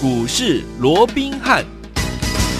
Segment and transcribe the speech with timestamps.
[0.00, 1.77] 股市罗宾汉。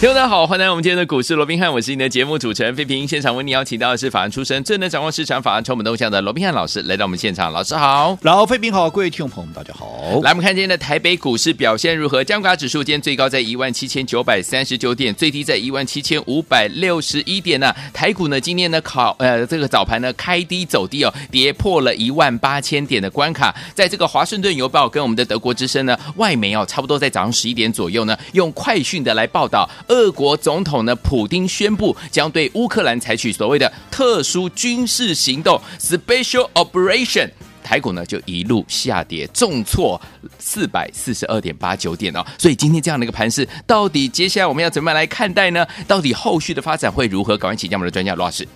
[0.00, 3.08] 听众大家好，欢迎来我们今天的股市罗宾汉，我是你的节目主持人费平。
[3.08, 10.20] 现场为你邀请到的是法案出身、最能掌握市场法案、充满动向的罗宾汉老师来到我们现场，老师好，老费平好，各位听众朋友们大家好。
[10.22, 12.22] 来，我们看今天的台北股市表现如何？
[12.22, 23.52] 加权指数今天最高在一万七千九百三十九点，最低在一万七千五百六十一点呢、台股呢今天呢考呃这个早盘呢开低走低哦，跌破了一万八千点的关卡。
[23.74, 29.68] 在这个华盛顿邮报跟我们的德国之声呢外媒哦，差不多在早上十一点左右呢，用快讯的来报道。
[29.88, 37.30] 俄国总统呢，普丁宣布将对乌克兰采取所谓的特殊军事行动 （Special Operation）。
[37.62, 40.00] 台股呢就一路下跌，重挫
[40.38, 42.24] 四百四十二点八九点哦。
[42.38, 45.66] 所以今天这样的一个盘势，到底接下来我们要怎么样来看待呢？
[45.86, 47.36] 到底后续的发展会如何？
[47.36, 48.46] 赶快请教我们的专家罗老师。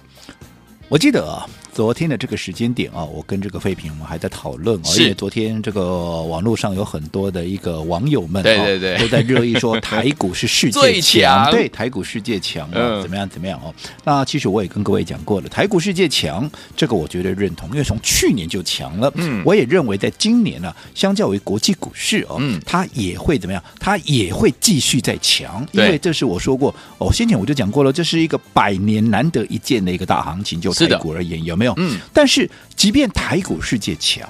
[0.89, 1.43] 我记得。
[1.75, 13.75] 昨天的这个时间点啊，我跟这个废品我们还在讨论啊，因为昨天这个网络上有很多的一个网友们，对对对，都在热议说台股是世界强， 对台股世界强啊，怎么样怎么样哦？
[14.05, 19.11] 那其实我也跟各位讲过了，台股世界强，这个我绝对认同，因为从去年就强了。
[19.15, 23.65] 嗯，我也认为在今年呢，相较于国际股市哦，嗯，它也会怎么样？
[23.81, 31.75] 它也会继续在强，因为这是我说过哦，先前我就讲过了，这是一个百年难得一见的一个大行情，就台股而言，有没有？
[31.77, 34.29] 嗯，但是即便台股世界强，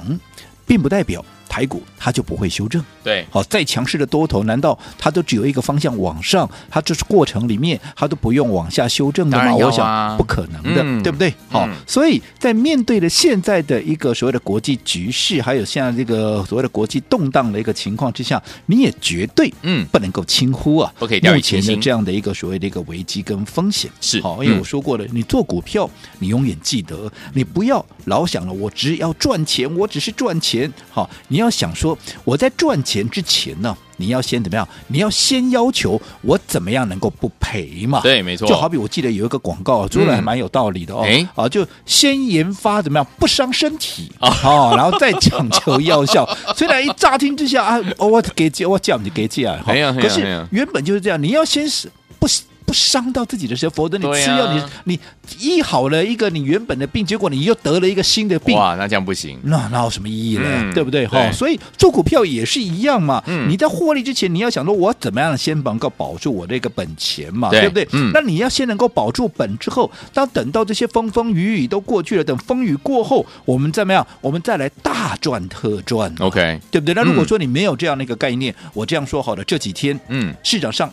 [0.67, 1.25] 并不代表。
[1.53, 6.49] 台股它就不会修正，对，好，再强势的多头，难道它都只有一个方向往上？
[6.71, 9.51] 它这是过程里面，它都不用往下修正的吗？
[9.51, 11.35] 啊、我想不可能的，嗯、对不对？
[11.51, 19.87] 好、嗯，所以在面对的现在的一个所谓的国际局势，还有现在这个所谓的国际动荡的一个情况之下，你也绝对嗯。
[19.93, 23.91] 不能够轻忽啊，目前的这样的一个所谓的一个危机跟风险。
[24.01, 24.23] 是。
[24.23, 31.42] 好，因为我说过了，你做股票，你永远记得，你不要老想了，我只要赚钱，我只是赚钱，好，你。
[31.42, 34.67] 要想说我在赚钱之前呢，你要先怎么样？
[34.89, 38.01] 你要先要求我怎么样能够不赔嘛？
[38.03, 38.47] 对，没错。
[38.49, 41.07] 就好比我记得有一个广告做的还蛮有道理的哦。
[41.35, 46.29] 啊，就先研发怎么样不伤身体啊、哦， 然后再讲求药效。
[46.57, 52.27] 虽然一乍听之下啊，我给借我叫你给借啊，没有，可是原本就是这样，你要先是不。
[52.73, 55.01] 伤到自己的时候，否则你吃药，啊、你你
[55.39, 60.45] 医好了一个你原本的病，结果你又得了一个新的病，哇，那这样不行，那那有什么意义呢？
[60.47, 61.07] 嗯、对不对？
[61.07, 63.23] 哈，所以做股票也是一样嘛。
[63.27, 67.51] 嗯、你在获利之前，你要想说，我怎么样先能够保住我这个本钱嘛？
[67.51, 67.89] 对，对不对？
[67.93, 74.07] 嗯、那你要先能够保住本之后，当等到这些风风雨雨都过去了，等风雨过后，我们怎么样？
[74.21, 76.13] 我们再来大赚特赚。
[76.21, 76.95] OK，对不对？
[76.95, 80.93] 那如果说你没有这样的一个概念，嗯、我这样说好了，这几天，嗯，市场上。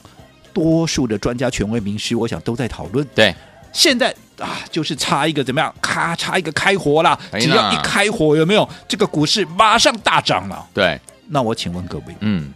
[0.53, 3.05] 多数的专家、权威、名师，我想都在讨论。
[3.15, 3.33] 对，
[3.71, 5.73] 现在啊，就是差一个怎么样？
[5.81, 10.67] 咔嚓一个开火啦，只要一开火，有没有这个股市马上大涨了？
[10.73, 12.53] 对，那我请问各位，嗯。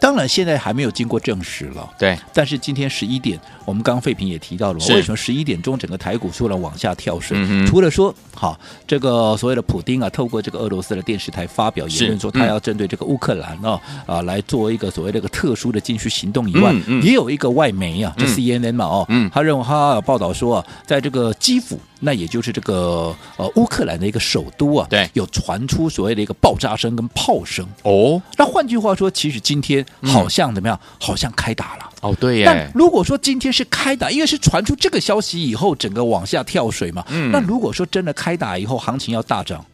[0.00, 1.88] 当然，现在还没有经过证实了。
[1.96, 7.36] 对，但是今天十一点，我们刚刚废品也提到了，为什么十一点钟整个台股突然往下跳水？
[7.40, 21.78] 嗯、除了说，好，这个所谓的普丁啊，透过这个俄罗斯的电视台发表言论说，他要针对这个乌克兰啊、嗯、啊来做一个所谓的一个特殊的军事行动以外，也有一个外媒啊，就 CNN 嘛，哦，嗯、他认为他报道说啊，在这个基辅。
[22.04, 28.20] 那也就是这个呃乌克兰的一个首都啊，对，有传出所谓的一个爆炸声跟炮声哦。
[28.36, 30.76] 那换句话说，其实今天好像怎么样？
[30.82, 32.44] 嗯、好像开打了哦，对耶。
[32.44, 37.04] 但如果说今天是开打，因为是传出这个消息以后，整个往下跳水嘛。
[37.08, 37.30] 嗯。
[37.30, 39.64] 那如果说真的开打以后，行情要大涨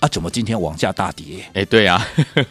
[0.00, 1.44] 啊，怎么今天往下大跌？
[1.54, 2.06] 哎，对呀、啊。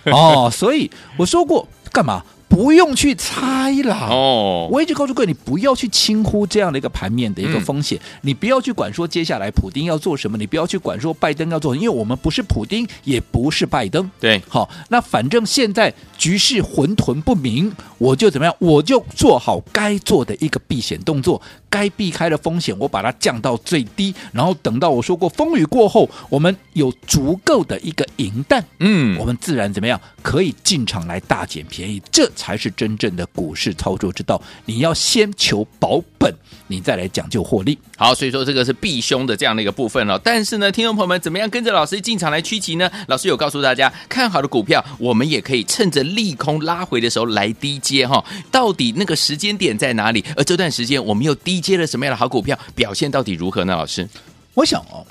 [0.11, 2.23] 哦，所以我说过干嘛？
[2.47, 4.67] 不用去猜了哦！
[4.71, 14.09] 我一直告诉各位，你不要去轻忽这样的一个盘面的一个风险，嗯、你不要去管说接下来普丁要做什么，你不要去管说拜登要做什么，因为我们不是普丁，也不是拜登。
[14.19, 18.55] 对，好，那反正现在局势混沌不明，我就怎么样？
[18.59, 32.01] 我就做好该做的一个避险动作，该避开的风险我把它降到最低，然后等到我说过风雨过后，我们有足够的一个银弹，嗯，我们自然怎么样可以进场来大捡便宜。
[32.09, 32.31] 这。
[32.37, 34.39] 才是真正的股市操作之道。
[34.65, 36.35] 你要先求保本，
[36.67, 37.77] 你再来讲究获利。
[37.95, 40.19] 好，所以说这个是避凶的这样的一个部分哦。
[40.21, 42.91] 但是呢，听众朋友们，怎么样跟着老师进场来趋吉呢？
[43.07, 48.23] 老师有告诉大家，看好的股票，我们也可以趁着利空拉回的时候来低接哈。
[48.51, 50.23] 到底那个时间点在哪里？
[50.35, 52.57] 而这段时间我们又低接了什么样的好股票？
[52.75, 53.73] 表现到底如何呢？
[53.73, 54.07] 老师，
[54.53, 55.05] 我想哦。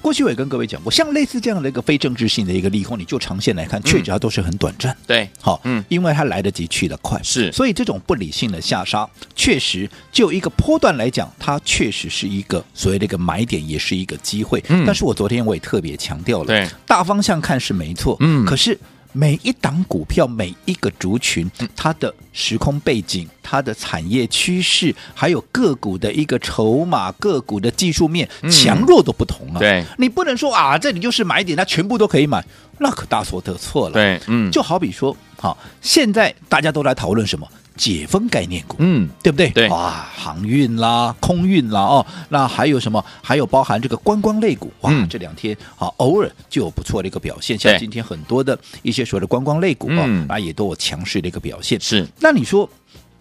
[0.00, 4.96] 过去我也跟各位讲过，像类似这样的一个非政治性的一个利空，你就长线来看，确实它都是很短暂。
[5.06, 14.62] 对，好，嗯，因为它来得及去得快，是，所以这种不理性的下杀，确实就一个波段来讲，它确实是一个所谓的一个买点，也是一个机会。
[14.68, 18.78] 嗯，但是我昨天我也特别强调了，对，大方向看是没错，嗯，可是。
[19.12, 29.58] 每一档股票、每一个族群，它的时空背景、它的产业趋势，还有个股的一个筹码、个股的技术面强弱都不同啊。
[29.58, 32.44] 对，你不能说啊，这里就是买点，它全部都可以买，
[32.78, 33.94] 那可大错特错了。
[33.94, 37.46] 对，嗯，就好比说，好，现在大家都来讨论什么？
[37.80, 39.48] 解封概念股，嗯，对不对？
[39.48, 43.02] 对，哇，航运啦，空运啦，哦，那还有什么？
[43.22, 51.80] 还有包含这个观光类股，哇，嗯、这两天啊偶尔就有不错的一个表现，像今天很多的一些所谓的观光类股啊，那、嗯、也都有强势的一个表现。
[51.80, 52.68] 是，那你说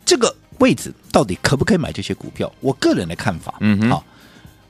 [0.03, 2.51] 这个位置到底可不可以买这些股票？
[2.59, 4.03] 我个人的看法，嗯哼，好，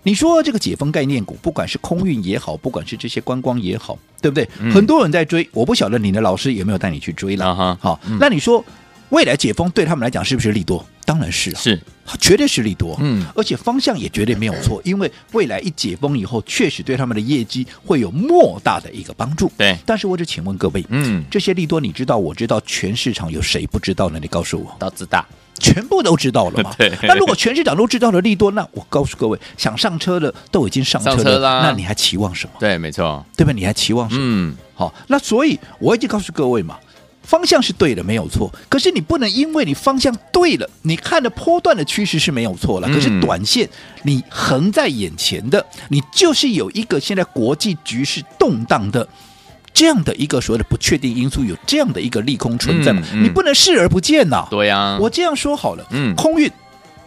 [0.04, 4.48] 你说这个解封概念股，不管是空运也好，不管是这些观光也好，对不对？
[4.60, 8.64] 嗯、很多人在追，我不晓得你的老师有没有带你去追了，哈、uh，huh, 好，嗯、那你说。
[9.10, 10.86] 未来解封对他们来讲是不是利多？
[11.06, 11.80] 当然是啊，是，
[12.22, 12.96] 绝对是利多。
[13.02, 19.52] 嗯，而且方向也绝对没有错，因为未来一解封以后，确实对他们的业绩会有莫大的一个帮助。
[19.58, 24.20] 对，但是我只请问各位，嗯，这些利多你知道，我知道，全市场有谁不知道呢？
[24.22, 25.26] 你告诉我，都知道，
[25.58, 26.72] 全部都知道了嘛？
[26.78, 26.96] 对。
[27.02, 32.52] 那如果全市场都知道了利多，那我告诉各位，想上车的都已经上车了，车啦，那你还期望什么？
[32.60, 33.52] 对，没错，对吧？
[33.52, 34.22] 你还期望什么？
[34.22, 36.78] 嗯，好，那所以我已经告诉各位嘛。
[37.30, 38.52] 方向是对的，没有错。
[38.68, 42.88] 可是你不能因为你方向对了，你看的波段的趋势是没有错了。
[42.88, 43.70] 可是短线
[44.02, 49.08] 你横在眼前的，你就是有一个现在国际局势动荡的
[49.72, 53.04] 这样的一个所谓的不确定因素，有这样的一个利空存在嘛？
[53.14, 54.48] 你不能视而不见呐。
[54.50, 55.86] 对呀，我这样说好了。
[55.92, 56.52] 嗯，空运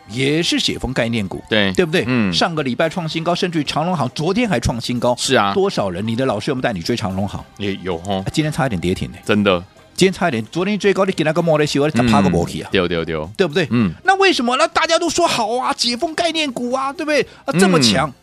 [0.08, 2.04] 也是解封概念股，对对不对？
[2.06, 5.16] 嗯，上个礼拜创新高，甚至于长隆行昨天还创新高。
[5.18, 6.06] 是啊，多少人？
[6.06, 7.44] 你的老师有没有带你追长隆行？
[7.58, 8.24] 也有哦。
[8.32, 9.60] 今天差一点跌停呢，真的。
[9.94, 13.68] 今天差一点，昨天最高你给那个莫雷西，我他趴个摩去啊，丢丢丢，对不对？
[13.70, 14.56] 嗯，那为什么？
[14.56, 17.22] 那大家都说好啊，解封概念股啊，对不对？
[17.44, 18.14] 啊，这么强，嗯、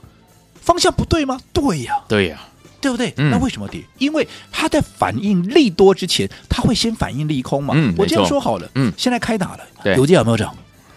[0.61, 1.39] 方向不对吗？
[1.53, 2.49] 对呀、啊，对呀、啊，
[2.81, 3.13] 对不对？
[3.17, 3.81] 嗯、那为什么跌？
[3.97, 7.73] 因为它在反应利多之前，它会先反应利空嘛。
[7.77, 10.53] 嗯，我这样说好了，嗯，现在开打了，油价有没有涨？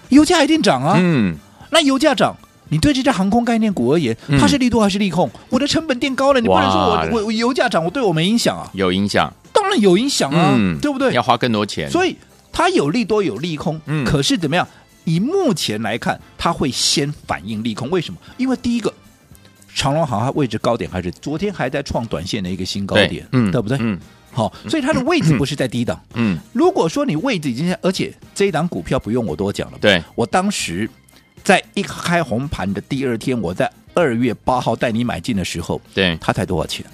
[0.09, 0.97] 油价一定涨啊。
[0.99, 1.37] 嗯，
[1.71, 2.35] 那油价涨，
[2.71, 5.29] 你对这家航空概念股而言，它是利多还是利空？
[5.29, 8.69] 嗯、我的成本垫高了，你不能说我我我油价涨，我对我没影响啊？
[8.73, 9.33] 有影响。
[9.77, 11.13] 有影响啊，嗯、对不对？
[11.13, 12.17] 要花更多钱，所以
[12.53, 13.81] 它有利多有利空。
[13.87, 14.67] 嗯，可是怎么样？
[15.05, 17.91] 以目前来看，它会先反应利空。
[17.91, 18.21] 为什么？
[18.37, 18.93] 因为第一个，
[19.75, 23.77] 长隆航它位置高点还是昨天还在创短线的一个新高点，嗯，对不对？
[23.81, 23.99] 嗯，
[24.31, 26.01] 好，所以它的位置不是在低档。
[26.15, 29.79] 嗯，如果说你位置已经在，而且这一档股票不用我多讲了。
[29.81, 30.89] 对，我当时
[31.43, 36.87] 在一开红盘的第二天，我在二月八号带你买进的时候，对，它才多少钱？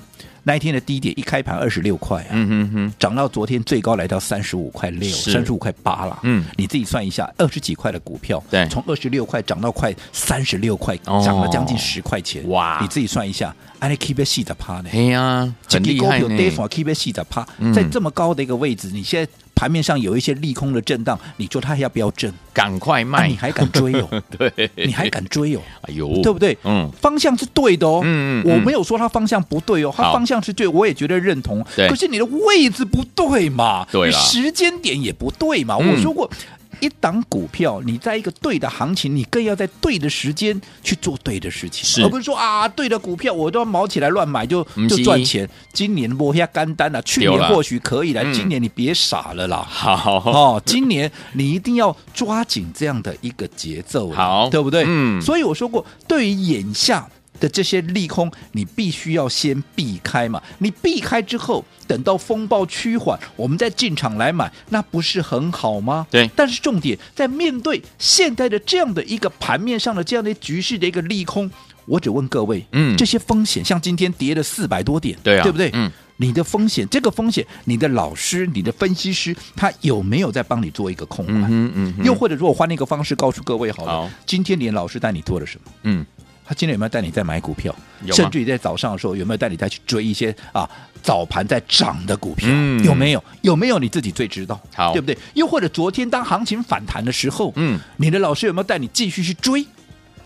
[0.48, 6.18] 那一天的低点一开盘二十六块啊，嗯哼哼，涨到昨天最高来到三十五块六，三十五块八了。
[6.22, 12.48] 嗯，你自己算一下，二十几块的股票，对，从二十六块涨到快三十六块，涨了将近十块钱。
[12.48, 14.88] 哇，你自己算一下，哎，你 keep 在细的趴呢？
[14.90, 16.28] 哎呀，很厉害呢。
[16.70, 19.30] keep 在细的趴，在这么高的一个位置，你现在。
[19.58, 22.32] 盘面上有一些利空的震荡，你说它要不要震？
[22.52, 23.26] 赶快卖！
[23.26, 24.22] 你还敢追哦？
[24.38, 25.60] 对，你还敢追哦？
[25.82, 26.56] 哎呦，对不对？
[26.62, 28.00] 嗯，方向是对的哦。
[28.04, 31.64] 嗯嗯，我没有说它方向不对哦，它方向是对，我也觉得认同。
[31.88, 33.84] 可是你的位置不对嘛？
[33.90, 35.76] 对，时间点也不对嘛？
[35.76, 36.30] 我说过。
[36.80, 45.48] 一档股票，你在一个对的行情，你更要在对的时间去做对的事情，而不是说啊，对的股票我都要毛起来乱买就就赚钱。
[45.72, 49.66] 今年摸下干单了，去年或许可以了，今年你别傻了啦。
[49.68, 54.84] 好哦，今年你一定要抓紧这样的一个节奏，好，对不对？
[54.86, 57.08] 嗯，所以我说过，对于眼下。
[57.40, 60.42] 的这些利空，你必须要先避开嘛。
[60.58, 66.06] 你避开之后，等到风暴趋缓，我们再进场来买，那不是很好吗？
[66.10, 66.28] 对。
[66.34, 71.50] 但是重点在面对现在的这样的一个盘面上的这样的局势的一个利空，
[71.86, 75.70] 我只问各位，嗯，这些风险，像今天跌了四百多点，对啊，对不对？
[75.72, 81.44] 嗯，你的风险，这个风险，你的老师、你的分析师，他有没有在帮你做一个控管？
[81.44, 82.04] 嗯嗯。
[82.04, 85.72] 又或者，如果换一个方式告诉各位好了，好，今天你的老师带你做了什么？
[85.84, 86.04] 嗯。
[86.48, 87.74] 他今天有没有带你在买股票？
[88.10, 90.66] 甚至于在早上的时候有没有带你再去追一些啊
[91.02, 92.48] 早盘在涨的股票？
[92.50, 93.22] 嗯、有没有？
[93.42, 93.78] 有没有？
[93.78, 95.14] 你自己最知道，好对不对？
[95.34, 99.62] 又或者昨天当行情反弹的时候，嗯，你的老师有没有带你继续去追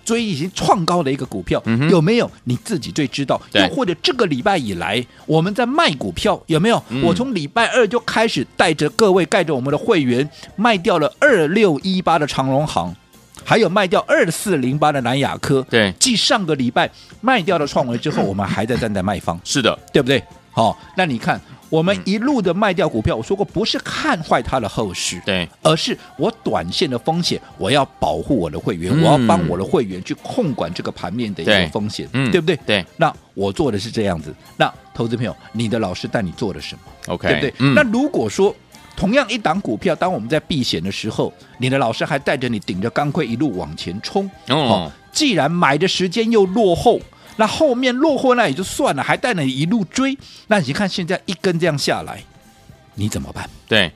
[0.05, 1.61] 追已经创高的一个股票？
[1.64, 2.31] 嗯、有没有？
[2.45, 3.43] 你自己最知道。
[3.55, 6.81] 又或者这个礼拜以来我们在卖股票有没有？
[6.91, 12.95] 嗯、我从礼拜二就开始带着各位带着我们的会员卖掉了二六一八的长荣航。
[13.44, 20.22] 还有卖掉二四零八的南亚科，对，继上个礼拜卖掉了创维之后，我们还在站在卖方， 是的，对不对？
[20.50, 32.54] 好、哦，那你看我们一路的卖掉股票，我说过不是看坏它的后市，对，而是我短线的风险，我要保护我的会员，我要帮我的会员去控管这个盘面的一个风险，嗯，对不对？
[32.66, 34.34] 对，那我做的是这样子。
[34.58, 36.80] 那投资朋友，你的老师带你做了什么
[37.14, 37.54] ？OK，对不对？
[37.61, 38.54] 嗯，那如果说
[38.96, 47.00] 同样一档股票，当我们在避险的时候，你的老师还带着你顶着钢盔一路往前冲，哦，既然买的时间又落后。
[47.37, 50.16] 那后面落后那也就算了，还带着你一路追，
[50.49, 52.22] 那你看现在一根这样下来，
[52.94, 53.49] 你怎么办？
[53.66, 53.90] 对，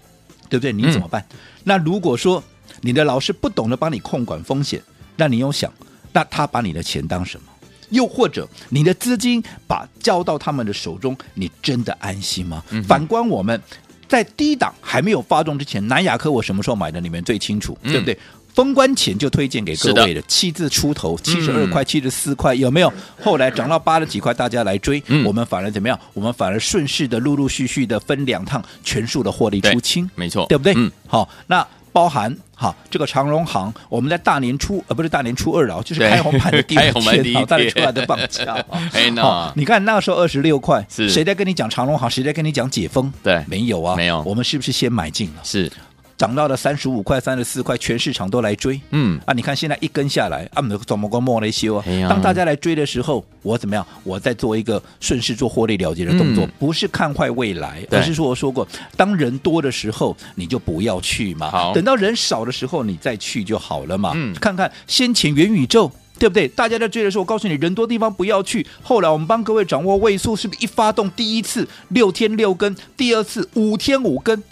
[0.49, 0.73] 对不对？
[0.73, 1.23] 你怎么办？
[1.31, 2.43] 嗯、那如果说
[2.81, 4.83] 你的老师不懂得帮你控管风险，
[5.17, 5.71] 那你又想，
[6.15, 7.47] 那他把你的钱当什么？
[7.91, 12.65] 又或者你的资金把交到他们的手中，你真的安心吗？
[12.71, 13.63] 嗯、反观我们
[14.09, 17.01] 在低档还没有发动之前，南亚科我什么时候买的？
[17.01, 18.19] 你们最清楚，嗯、对不对？
[18.55, 22.91] 封关前就推荐给各位的七字出头，七十二块、七十四块，有没有？
[23.21, 26.01] 后来涨到八十几块，大家来追，嗯、我们反而怎么样？
[26.15, 30.73] 我们反而顺势的陆陆续续的分两趟全数的获利出清，没错，对不对？
[30.75, 38.63] 嗯，好，那包含哈这个长荣行，我们在大年初呃不是大年初二了，就是开红盘的第一天，好带出来的放假，
[38.93, 42.11] 哎那你看那个时候二十六块，谁在跟你讲长荣行？
[42.11, 43.11] 谁在跟你讲解封？
[43.23, 45.41] 对，没有啊，没有，我们是不是先买进了？
[45.43, 45.73] 是。
[46.17, 48.81] 涨到了三十五块、三十四块，全市场都来追。
[48.91, 51.85] 嗯啊，你看现在一根下来，啊，没怎么光摸了一修啊。
[52.09, 53.87] 当大家来追的时候，我怎么样？
[54.03, 61.51] 我在做一个顺势做获利了结的动作，嗯、不是看坏未来，而是说我说过，当人多的时候，你就不要去嘛。
[61.51, 64.13] 好，等到人少的时候，你再去就好了嘛。
[64.15, 66.49] 嗯，看看先前元宇宙，对不对？
[66.49, 68.67] 大家在追的时候，我告诉你，人多地方不要去。
[68.83, 74.43] 后来我们帮各位掌握位数，是不是一发动第一次六天六根，第二次五天五根，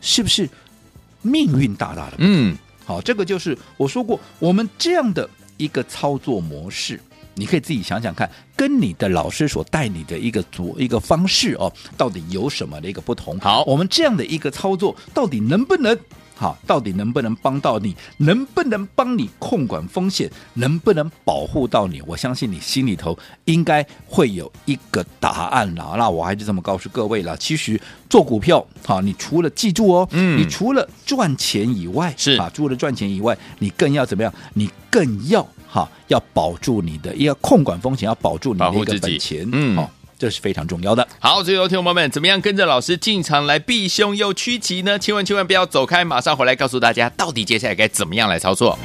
[0.00, 0.48] 是不是？
[1.22, 7.00] 命运大大的，嗯，好，这个就是我说过，我们这样的一个操作模式，
[7.34, 13.38] 你可以自己想想看，跟你的老师所带你的一个组一个方式哦，到底有什么的一个不同？
[13.40, 15.98] 好，我们这样的一个操作，到底能不能？
[16.38, 17.96] 好，到底能不能帮到你？
[18.18, 20.30] 能不能帮你控管风险？
[20.54, 22.00] 能不能保护到你？
[22.06, 25.96] 我相信你心里头应该会有一个答案了。
[25.98, 27.36] 那我还是这么告诉各位了。
[27.38, 34.32] 其实做股票，好，你除了记住哦，嗯，你除了赚钱以外，是啊，除了赚钱以外，你更要怎么样？
[34.54, 39.90] 你更要哈，要保住你的，要控管风险，要保住你的一个本钱，嗯，好。
[40.18, 41.06] 这是非常重要的。
[41.20, 44.98] 好，最后听众朋友们，怎么样跟着老师进场来避凶又趋吉呢？
[44.98, 48.78] 千万千万不要走开，马上回来告诉大家，到底接下来该怎么样来操作。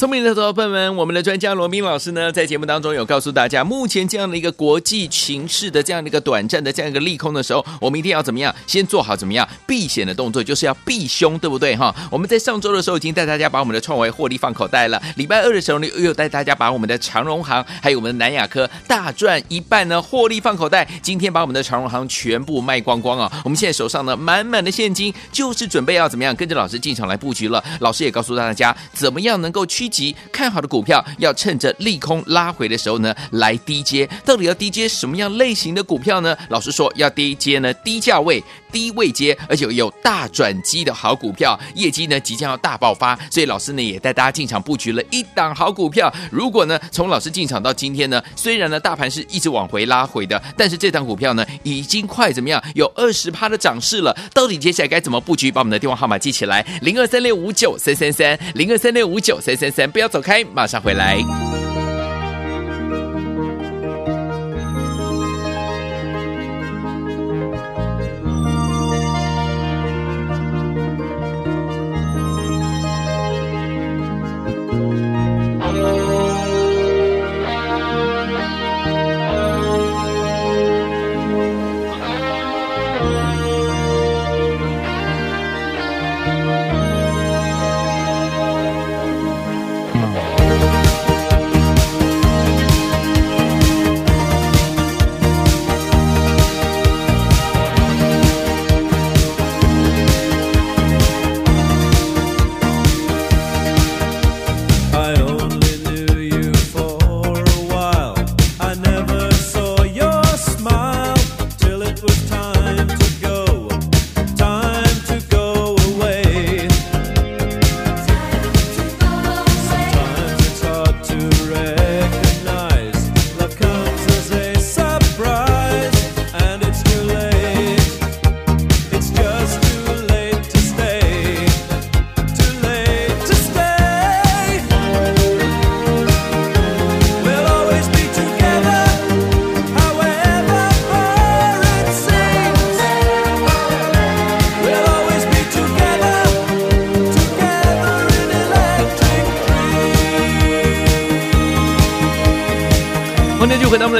[0.00, 8.54] 聪明的小伙伴们，我们的专家罗宾老师呢，在节目当中有告诉大家，目前这样的一个国际情势的这样的一个短暂的这样一个利空的时候，我们一定要怎么样？
[8.66, 11.94] 先做好怎么样避险的动作，就是要避凶，对不对哈？
[12.10, 20.88] 我们在上周的时候已经带大家把我们的创维获利放口袋了，礼拜二的时候呢，又带大家把我们的长荣行还有我们的南亚科大赚一半呢，获利放口袋。
[21.02, 23.30] 今天把我们的长荣行全部卖光光啊！
[23.44, 27.62] 我们现在手上呢满满的现金，就是准备要怎么样跟着老师进场来布局了。
[27.80, 29.89] 老师也告诉大家，怎么样能够去。
[29.90, 34.08] 及看好的股票，要趁着利空拉回的时候呢，来低接。
[34.24, 36.36] 到底要低接什么样类型的股票呢？
[36.48, 43.18] 老师说要低接呢，低价位、低位接，而且有大转机的好股票，业绩呢即将要大爆发。
[43.30, 46.12] 所以老师呢也带大家进场布局了一档好股票。
[46.30, 52.62] 如果呢从老师进场到今天呢，虽然呢大盘是一直往回拉回的，但是这档股票呢已经快怎么样？
[52.74, 54.16] 有二十趴的涨势了。
[54.32, 55.50] 到底接下来该怎么布局？
[55.50, 59.90] 把我们的电话号码记起来：零二三六五九三三三，零二三六五九三三三。
[59.90, 61.18] 不要走开，马上回来。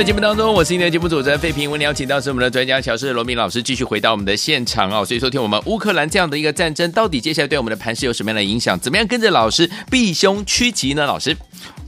[0.02, 1.70] 节目当中，我是你的节目主持人费平。
[1.70, 5.04] 我们邀请到是我们的专家乔氏罗明老师，继续回到我们的现场哦。
[5.04, 8.80] 所以说，听我们乌克兰这样的一个战争，到底接下来对我们的盘势有什么样的影响？
[8.80, 11.04] 怎么样跟着老师避凶趋吉呢？
[11.04, 11.36] 老师？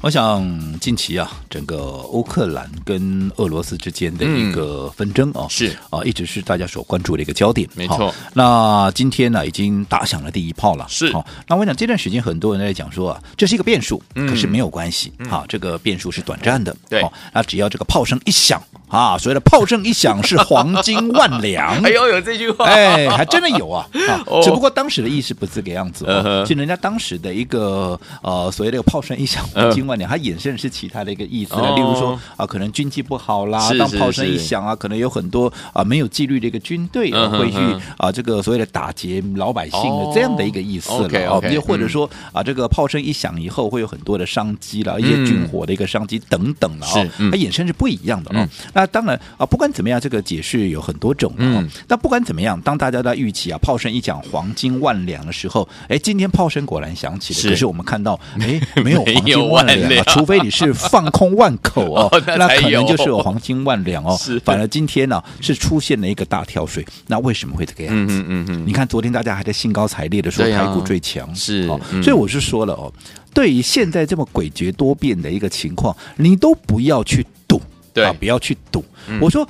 [0.03, 7.69] 我想近期啊，整个乌克兰跟俄罗斯之间的一个纷争啊，是啊，一直是大家所关注的一个焦点。
[7.75, 8.13] 没错。
[8.35, 10.85] 那今天呢，已经打响了第一炮了。
[10.89, 11.11] 是。
[11.13, 15.13] 好，那我想这段时间很多人在讲说啊，这是一个变数，可是没有关系。
[15.31, 16.77] 好，这个变数是短暂的。
[16.91, 17.01] 对。
[17.33, 21.69] 那只要这个炮声一响啊，所谓的炮声一响是黄金万两。
[21.83, 22.67] 哎呦，有这句话。
[22.67, 23.89] 哎，还真的有啊。
[24.09, 26.05] 啊，只不过当时的意思不是这个样子。
[26.07, 26.45] 哦。
[26.47, 37.57] 就人家当时的一个呃，所谓的炮声一响，黄金万两，它衍生是其他的一个意思了，哦、例如说啊，可能军纪不好啦，当炮声一响啊，可能有很多啊没有纪律的一个军队、会去
[37.97, 48.43] 啊这个所谓的打劫老百姓的这样的一个意思了啊，又、或者说、嗯、啊这个炮声一响以后会有很多的商机了，一些军火的一个商机等等的啊，它衍生是不一样的啊。
[48.43, 51.39] 嗯、那当然啊，不管怎么样，这个解释有很多种啊。
[51.39, 60.73] 嗯、那不管怎么样，当大家在预期啊炮声一响黄金万两的时候，哎，今天炮声果然响起了，是可是我们看到 哎没有黄金万两啊，除非你是。
[60.93, 64.17] 放空万口哦， 哦那，那可能就是有黄金万两哦。
[64.21, 68.15] 是，反而今天呢、啊、是出现了一个大跳水，那为什么会这个样子？
[68.15, 72.93] 嗯嗯嗯，嗯你看昨天大家还在兴高采烈的说台股最强，啊、是哦，嗯、所以我是说了哦，
[73.33, 77.42] 对于现在这么诡谲多变的一个情况，你都不要去赌，
[77.93, 78.85] 对啊，不要去赌。
[79.09, 79.49] 嗯、我说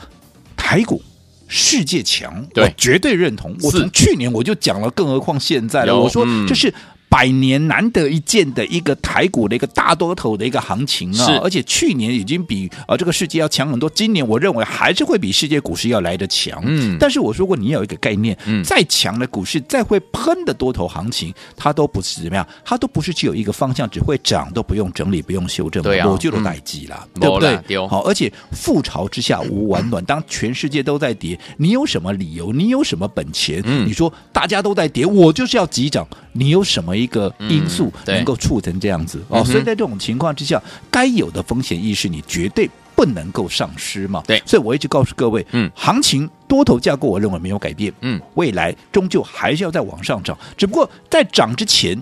[0.57, 1.03] 台股
[1.49, 3.57] 世界强，我绝对认同。
[3.63, 6.73] 我从去年我就讲了，更何况现在了，我说这是。
[7.13, 16.63] 百年难得一见的一个台股的一个大多头的一个行情啊，是而且去年已经比啊这个世界要强很多，今年我认为还是会比世界股市要来得强。
[16.65, 27.87] 嗯，但是我说过，你有一个概念，嗯，再强的股市，再会喷的多头行情，它都不是怎么样，它都不是只有一个方向，只会涨，都不用整理，不用修正，对啊，我就都待机了，嗯、对不对？
[27.89, 32.55] 好，而且覆巢之下无完卵，当全世界都在跌，你有什么理由？
[32.55, 33.61] 你有什么本钱？
[33.67, 36.97] 嗯，你说大家都在跌，我就是要急涨，你有什么？
[36.97, 44.23] 一个因素能够促成这样子、嗯、哦，所以在这种情况之下，该有的风险意识你绝对不能够丧失嘛。
[44.27, 52.01] 对，所以我一直告诉各位，嗯，行情多头架构，我认为没有改变，嗯，未来终究还是要再往上涨，只不过在涨之前。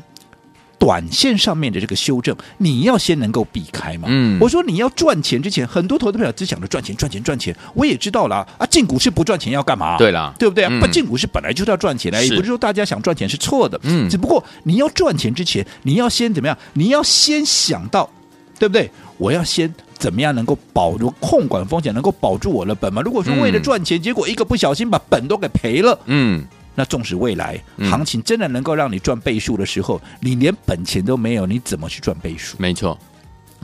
[0.80, 4.08] 短线上面的这个修正，你要先能够避开嘛。
[4.10, 7.54] 嗯，我说你要赚钱之前，很多投资朋友只想着赚钱、赚钱、赚钱。
[7.74, 9.98] 我也知道了啊，进股市不赚钱要干嘛？
[9.98, 10.80] 对了，对不对啊？
[10.80, 13.78] 不进股市本来就是要赚钱的，也不是说大家想赚钱是错的。
[13.82, 16.56] 嗯，只不过你要赚钱之前，你要先怎么样？
[16.72, 18.08] 你要先想到，
[18.58, 18.90] 对不对？
[19.18, 23.02] 我要先怎么样能够保住控管风险，能够保住我的本嘛？
[23.02, 26.42] 如果说为了赚钱，结果一个不小心把本都给赔了，嗯。
[26.80, 32.56] 那纵使未来行情真的能够让你赚倍数的时候，嗯、你连本钱都没有，你怎么去赚倍数？
[32.58, 32.98] 没错，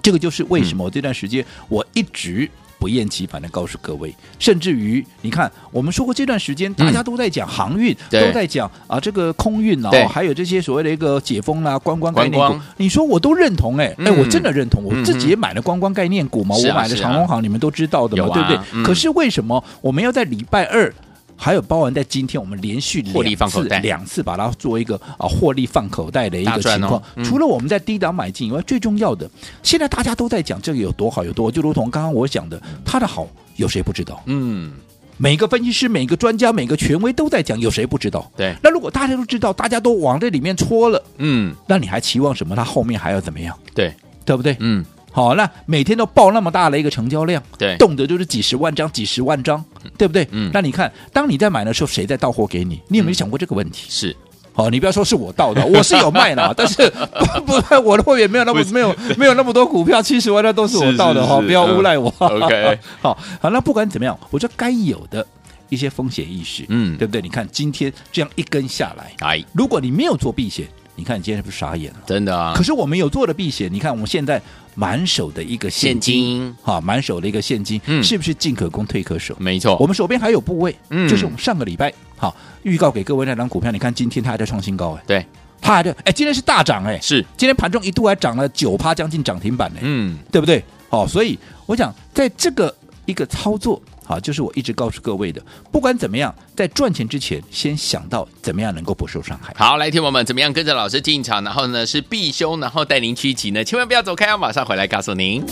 [0.02, 2.46] 这个就是为什么我这段时间我一直
[2.78, 10.04] 不厌其烦的告诉各位，甚至于你看，我们说过这段时间大家都在讲航运，嗯、都在讲啊这个空运啊，对。
[10.04, 18.58] 还有这些所谓的一个解封啊观光概念股，你说我都认同哎、欸，哎、嗯、我真的认同，我自己也买了观光概念股嘛，嗯、我买了长荣航，你们都知道的嘛，啊、对不对？
[18.74, 20.92] 嗯、可是为什么我们要在礼拜二？
[21.36, 27.02] 还有包含在今天，我们连续两次两次把它做一个啊获利放口袋的一个情况。
[27.22, 29.30] 除了我们在低档买进以外，最重要的，
[29.62, 34.22] 现在大家都在讲这个有多好有多，就如同刚刚我讲的，它的好有谁不知道？
[34.26, 34.72] 嗯，
[35.18, 38.30] 每个分析师、每个专家、每个权威都在讲，有谁不知道？
[38.36, 38.54] 对。
[38.62, 42.56] 那如果大家都知道，大家都往这里面戳了，嗯，那你还期望什么？
[42.56, 43.56] 它后面还要怎么样？
[43.74, 43.94] 对，
[44.24, 44.56] 对不对？
[44.60, 44.84] 嗯。
[45.16, 49.64] 好，那每天都报那么大的一个成交量，对，动辄就是几十万张、几十万张，
[49.96, 50.28] 对不对？
[50.30, 52.82] 嗯，那你看，当你在买的时候，谁在到货给你？
[52.88, 53.86] 你有没有想过这个问题？
[53.88, 54.14] 是，
[54.52, 56.92] 好，你不要说是我倒的， 我是有卖的，但是
[57.46, 62.12] 不，不，我的会员没有那么没有没有那么多股票，七十万那都是我倒的哈，不要诬赖我。
[62.18, 65.26] OK， 好，好，那不管怎么样，我觉得该有的
[65.70, 67.22] 一些风险意识，嗯，对不对？
[67.22, 70.66] 你看今天这样一根下来，哎，如果你没有做避险。
[70.98, 71.98] 你看，你今天是不是傻眼了？
[72.06, 72.54] 真的啊！
[72.56, 74.40] 可是我们有做的避险，你看我们现在
[74.76, 79.34] 满手的一个现金，哈，满手的一个现金，嗯，是不是进可攻退可守？
[79.40, 85.26] 没错，我们手边还有部位，嗯，就是我们上个礼拜好预告给各位那张股票，你看今天它还在创新高，哎，对，
[85.60, 90.62] 它还在，哎，今天是大涨，哎，是，今天盘中一度还涨了九趴，将近涨停板，哎，嗯，对不对？
[90.88, 92.72] 好，所以我想在这个
[93.06, 93.82] 一个操作。
[94.06, 95.42] 好，就是我一直告诉各位的，
[95.72, 99.52] 不管怎么样，在赚钱之前，先想到怎么样能够不受伤害。
[99.58, 103.64] 好，来听我们怎么样跟着老师进场，然后呢是避凶，然后带您趋吉呢？
[103.64, 105.44] 千万不要走开，要马上回来告诉您。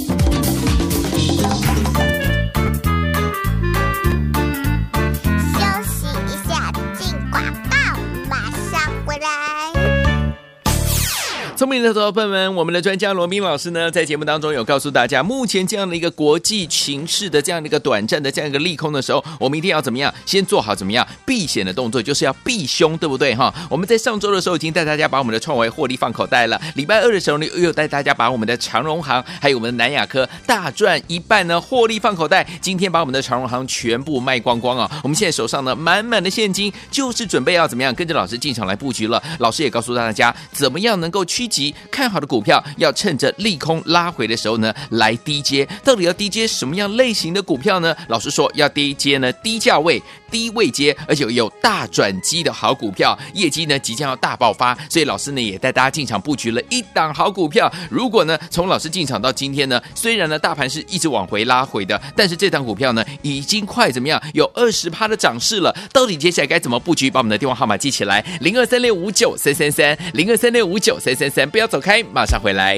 [11.64, 20.12] 聪明的投资朋友们，我们的专家罗宾老师呢，在节目当中有告诉大家，目前这样的一个国际情势的这样的一个短暂的这样一个利空的时候，我们一定要怎么样？
[20.26, 23.50] 先做好怎么样避险的动作，就是要避凶，对不对哈？
[23.70, 32.46] 我们在上周的时候已经带大家把我们的创维获利放口袋了，礼拜二的时候呢，又带大家把我们的长荣行还有我们的南亚科大赚一半呢，获利放口袋。
[32.60, 35.00] 今天把我们的长荣行全部卖光光啊！
[35.02, 39.22] 我们现在手上呢满满的现金，就是准备要怎么样跟着老师进场来布局了。
[39.38, 41.48] 老师也告诉大家，怎么样能够去。
[41.90, 45.66] 看好的股票，要趁着利空拉回的时候呢，来低接。
[45.82, 47.94] 到底要低接什么样类型的股票呢？
[48.08, 54.76] 老实说，要低接呢，低价位、低位接，而且有大转机的好股票，业绩呢即将要大爆发。
[54.88, 57.72] 所以老师呢也带大家进场布局了一档好股票。
[57.90, 64.20] 如果呢从老师进场到今天呢，虽然呢大盘是一直往回拉回的，但是这档股票呢已经快怎么样？
[64.32, 65.74] 有二十趴的涨势了。
[65.92, 67.10] 到底接下来该怎么布局？
[67.10, 71.49] 把我们的电话号码记起来：零二三六五九三三三，零二三六五九三三三。
[71.49, 72.77] 不要走开，马上回来。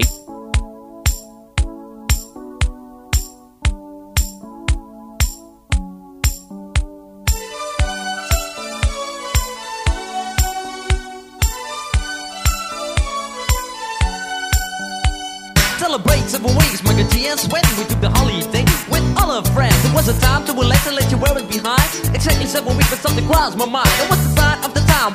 [25.07, 25.15] 欢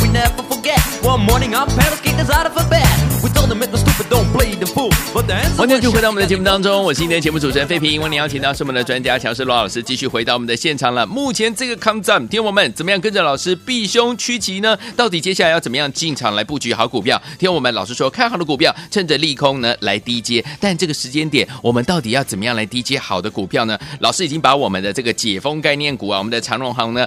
[5.69, 8.01] 迎继续回到我们的节目当中，我是今天的节目主持人费平。
[8.01, 11.05] 为您邀请到是我们的专家强势罗老师，继续回到我们的现场了。
[11.05, 14.77] 目前这个抗战，听我们怎么样跟着老师避凶趋吉呢？
[14.95, 17.21] 到底接下来要怎么样进场来布局好股票？
[17.37, 20.41] 听我们老师说，看好的股票，趁着利空呢来低接。
[20.61, 23.77] 但这个时间点，我们到底要怎么样来低接好的股票呢？
[23.99, 27.05] 老师已经把我们的这个解封概念股啊，我们的长荣行呢。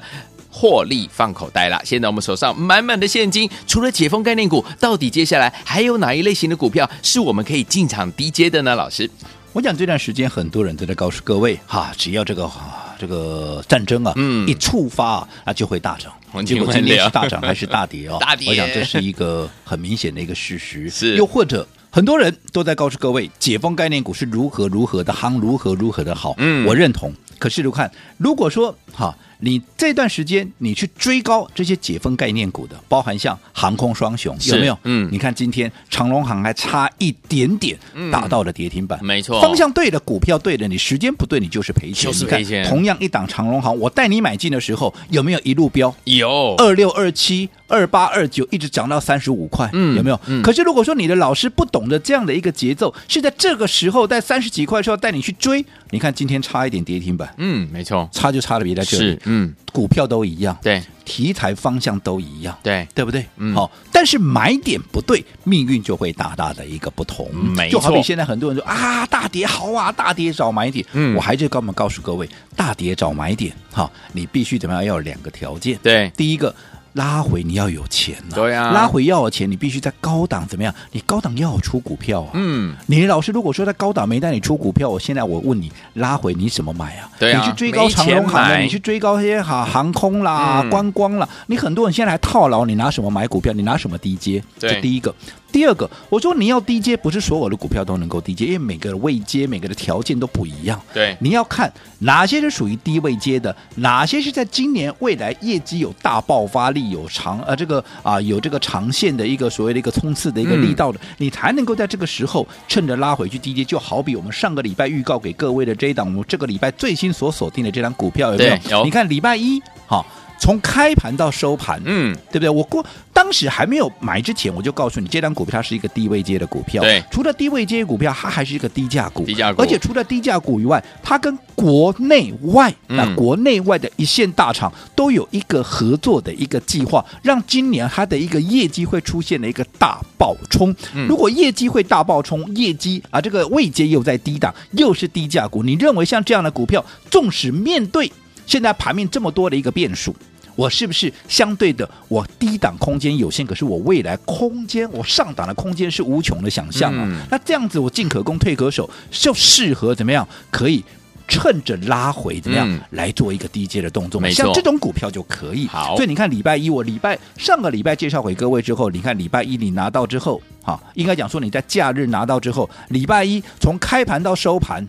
[0.56, 3.50] 获利放口袋了，现在我们手上满满的现金。
[3.66, 8.76] 除了解封概念股，到底接下来还有哪一类型的股票是我们可以进场低接的呢？
[8.76, 9.10] 老师，
[9.52, 12.48] 我讲这段时间很多人都在告诉各位，哈，只要这个
[12.96, 16.12] 这个战争啊，嗯，一触发啊，就会大涨。
[16.46, 18.18] 结果今天是大涨还是大跌哦？
[18.22, 18.48] 大跌。
[18.48, 20.88] 我想这是一个很明显的一个事实。
[20.88, 21.16] 是。
[21.16, 26.32] 又或者很多人都在告诉各位，解封概念股是如何如何的夯，如何如何的好。
[26.38, 27.12] 嗯，我认同。
[27.40, 29.12] 可是，如看，如果说哈。
[29.40, 34.78] 你这段时间你去追高这些解封概念股的，包含像航空双雄有没有？
[34.84, 37.78] 嗯，你看今天长龙航还差一点点
[38.10, 42.10] 达到了跌停板，嗯、没错，方向对的，股票对的，你时间不对，你就是赔钱。
[42.10, 42.64] 就是赔钱。
[42.68, 45.94] 同样一档长龙航，我带你买进的时候有没有一路飙？
[46.04, 47.48] 有，二六二七。
[47.66, 50.20] 二八二九一直涨到三十五块，嗯，有没有？
[50.26, 50.42] 嗯。
[50.42, 63.26] 可是如果说你的老师不懂得这样的一个节奏，是在这个时候在三十几块的时候带你去追，你看今天差一点跌停板，嗯，没错，差就差的别在这里，是，嗯，股票都一样，对，题材方向都一样，对，对不对？
[63.37, 63.54] 嗯。
[63.54, 67.78] 好，但是买点不对，命运就会大大的一个不同，没错。
[67.78, 74.84] 就好比现在很多人说啊，大跌好啊，大跌找买点，嗯，我还是告诉告诉各位，大跌找买点，哈，你必须怎么样？
[74.84, 76.54] 要有两个条件，对，第一个。
[76.94, 80.74] 拉回你要有钱呐、啊，对啊，拉回要有钱，你必须在高档怎么样？
[80.92, 82.30] 你高档要出股票啊。
[82.35, 87.11] 嗯，你老师如果说在高档没带你出股票，我现在我问你，拉回你怎么买啊？
[87.18, 93.52] 对啊，你去追高长荣航的，你去追高这些哈航空啦、嗯、观光啦，你很多人现在还套牢，你拿什么买股票？
[93.52, 94.42] 你拿什么低接？
[94.59, 95.14] 这第一个。
[95.50, 100.80] 第二个，我说你要低阶，不是所有的股票都能够低阶，因为每个的位阶、每个的条件都不一样。
[100.92, 113.64] 对，你要看哪些是属于低位阶的，哪些是在今年未来业绩有大爆发力、有长呃这个啊有这个长线的一个所谓的一个冲刺的一个力道的，你才能够在这个时候趁着拉回去低接。
[113.64, 118.78] 就好比我们上个礼拜预告给各位的这一档，我们这个礼拜最新所锁定的这档股票有没有？
[118.78, 118.84] 有。
[118.84, 120.06] 你看礼拜一好。
[120.44, 122.50] 从开盘到收盘，嗯，对不对？
[122.50, 126.83] 我过当时还没有买之前，我就告诉你，这张股票它是一个低位阶的股票。
[126.83, 129.24] 对，除了低位阶股票，它还是一个低价股。
[129.24, 140.76] 低价股，而且除了低价股以外，它跟国内外那、嗯、国内外的一线大厂都有一个合作的一个计划，让今年它的一个业绩会出现了一个大爆冲。
[140.92, 148.12] 嗯、如果业绩会大爆冲，业绩啊这个位阶又在低档，又是低价股，你认为像这样的股票，纵使面对
[148.44, 150.14] 现在盘面这么多的一个变数，
[150.56, 153.44] 我是不是相对的我低档空间有限？
[153.46, 157.04] 可是我未来空间，我上档的空间是无穷的想象啊！
[157.06, 160.26] 嗯、那这样子我进可攻退可守，就适合怎么样？
[160.50, 160.84] 可以
[161.26, 164.20] 趁着拉回怎么样、嗯、来做一个低阶的动作？
[164.30, 165.66] 像这种股票就可以。
[165.66, 174.86] 好，所以你看礼拜一我礼拜上个礼拜介绍给各位之后，你看礼拜一你拿到之后，哈，应该讲说你在假日拿到之后，礼拜一从开盘到收盘。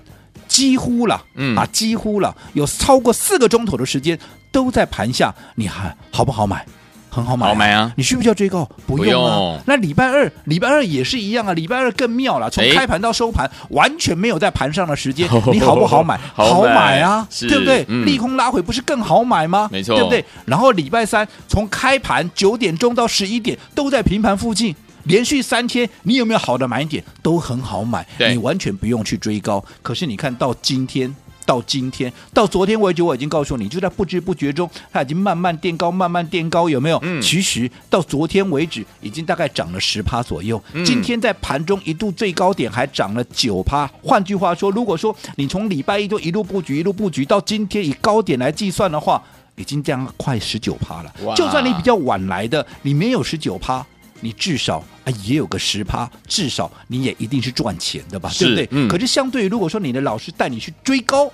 [0.56, 4.18] 几乎了，嗯啊，几乎了，有超过四个钟头的时间
[4.54, 6.66] 都在盘下，你还好不好买？
[7.10, 7.92] 很好买、啊，好买啊！
[7.98, 8.70] 你需不需要追高？
[8.86, 9.36] 不用啊。
[9.36, 11.54] 用那礼拜二，礼拜二也是一样啊。
[11.54, 16.18] 礼拜二更妙了，从开盘到收盘，完全没有在盘上的时间， 你好不好买？
[16.34, 17.86] 好买啊，对不对？
[17.90, 19.70] 嗯、利空拉回不是更好买吗？
[19.72, 20.24] 没错，对不对？
[20.46, 27.04] 然后礼拜三从开盘九点钟到十一点都在平盘附近，连续三天，你有没有好的买点？
[27.22, 29.64] 都很好买，你完全不用去追高。
[29.82, 31.16] 可是你看到今天。
[31.48, 36.98] 到今天，到昨天为止，我已经告诉你，就在不知不觉中，它已经慢慢垫高，慢慢垫高，有没有？
[37.04, 37.22] 嗯。
[37.22, 40.60] 其实到昨天为止，已经大概涨了十趴左右。
[40.74, 40.84] 嗯。
[40.84, 43.88] 今天在盘中一度最高点还涨了九趴。
[44.02, 49.22] 换句话说，如果说你从礼拜一就一路布局，一路布局到今天以高点来计算的话，
[49.56, 51.14] 已经这样快十九趴了。
[51.36, 53.86] 就算你比较晚来的，你没有十九趴。
[54.26, 58.68] 你至少啊也有个十趴，至少你也一定是赚钱的吧，对不对？
[58.72, 61.32] 嗯、可是相对于如果说你的老师带你去追高，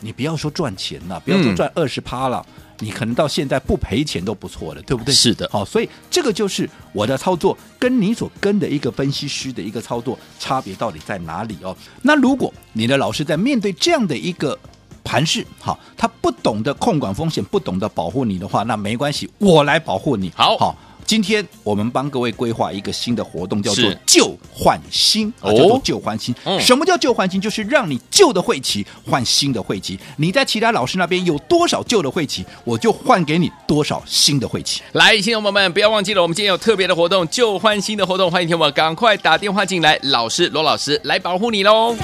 [0.00, 5.12] 你不要说赚钱了，不要说赚二十趴了，嗯、你可能到现在不赔钱都不错了，对不对？
[5.12, 11.76] 是的，好，所以这个就是我的操作跟你所跟的一个分析师的一个操作差别到底在哪里哦？
[12.00, 14.58] 那如果你的老师在面对这样的一个
[15.04, 20.74] 盘势，好，他不懂得控管风险，不懂得保护你的话，那没关系，我来保护你，好好。
[21.10, 26.32] 今天我们帮各位规划一个新的活动，叫做旧换新啊，叫做旧换新。
[26.60, 27.40] 什么叫旧换新？
[27.40, 29.98] 就是让你旧的会期换新的会期。
[30.18, 34.82] 你在其他老师那边有多少旧的会期，我就换给你多少新的会期。
[34.92, 41.96] 来，亲友们，不要忘记了，我们今天有特别的活动，旧换新的活动，欢迎听我赶快打电话进来，老师罗老师来保护你喽。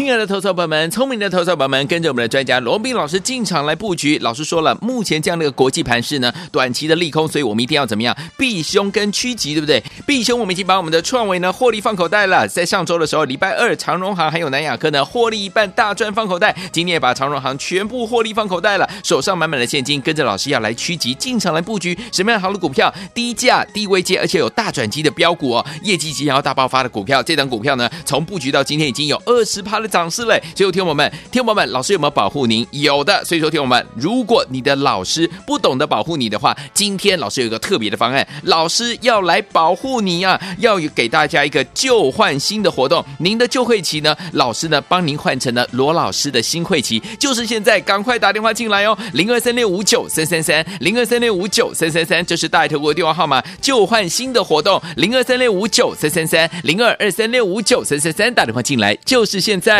[0.00, 4.18] 亲爱的投资者朋友们，聪明的投资者朋友们，跟着我们的专家罗宾老师进场来布局。
[4.20, 9.84] 老师说了，目前这样的一个国际盘势呢，短期的利空，所以我们一定要怎么样避凶跟趋吉，对不对？
[10.06, 12.48] 避凶，我们已经把我们的创维呢获利放口袋了。
[12.48, 16.56] 在上周的时候，礼拜二长荣航还有南亚科呢获利一半大赚放口袋。
[16.72, 22.90] 今天也把长荣航全部获利放口袋了，手上满满的现金，跟着老师要来趋吉进场来布局什么样好的股票？
[23.12, 27.22] 低价低位阶，而且有大转机的标股哦，业绩即将要大爆发的股票。
[27.22, 29.89] 这档股票呢，从布局到今天已经有二十趴的。
[29.90, 32.66] 涨势嘞，所以听我们，听我们，老师有没有保护您？
[32.70, 43.04] 有的，所以说听我们，如果你的老师不懂得保护你的话，今天老师有一个特别的方案，老师要来保护你啊，要给大家一个旧换新的活动。
[43.18, 59.79] 您的旧会期呢，老师呢帮您换成了罗老师的新会期，就是现在，赶快打电话进来哦，零二三六五九三三三，零二三六五九三三三，这是大爱投顾的电话号码，旧换新的活动，零二三六五九三三三，零二二三六五九三三三，打电话进来就是现在。